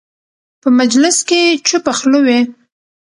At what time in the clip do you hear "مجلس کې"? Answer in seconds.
0.79-1.41